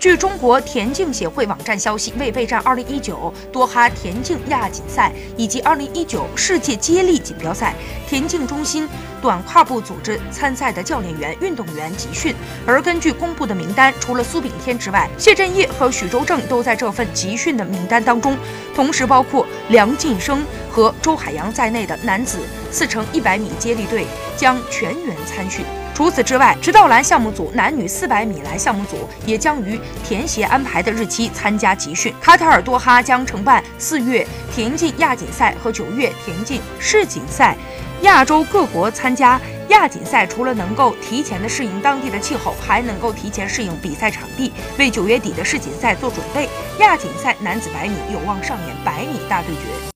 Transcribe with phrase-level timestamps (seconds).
[0.00, 7.74] 据中国田径协会网站消息，为备战2019多哈田径亚锦赛以及2019世界接力锦标赛，
[8.08, 8.88] 田径中心
[9.20, 12.34] 短跨步组织参赛的教练员、运动员集训。
[12.66, 18.38] 而根据公布的名单，除了苏炳添之外，谢震业和许周正都在这份集训的名单当中，
[18.74, 22.38] 同时包括梁晋生和周海洋在内的男子
[22.72, 25.62] 4乘100米接力队将全员参训。
[26.00, 32.10] 除此之外，直道栏项目组男女400米栏项目组也将于田协安排的日期参加集训。
[32.22, 37.54] 卡塔尔多哈将承办四月田径亚锦赛和九月田径世锦赛。
[38.00, 39.38] 亚洲各国参加
[39.68, 46.48] 亚锦赛，除了能够提前的适应当地的气候，还能够提前适应比赛场地，为九月底的世锦赛做准备。
[46.78, 49.90] 亚锦赛男子百米有望上演百米大对决。